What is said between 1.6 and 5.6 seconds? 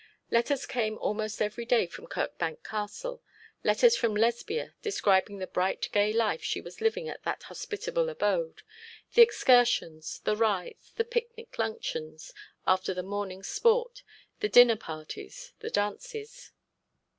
day from Kirkbank Castle, letters from Lesbia describing the